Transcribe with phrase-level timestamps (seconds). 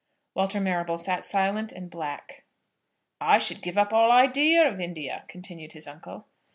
[0.33, 2.43] Walter Marrable sat silent and black.
[3.19, 6.25] "I should give up all idea of India," continued his uncle.